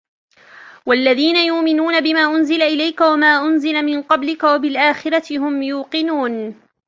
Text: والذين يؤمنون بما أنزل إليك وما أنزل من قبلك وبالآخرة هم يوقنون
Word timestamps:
والذين 0.85 1.35
يؤمنون 1.35 2.01
بما 2.01 2.19
أنزل 2.21 2.61
إليك 2.61 3.01
وما 3.01 3.41
أنزل 3.47 3.85
من 3.85 4.01
قبلك 4.03 4.43
وبالآخرة 4.43 5.37
هم 5.37 5.61
يوقنون 5.63 6.55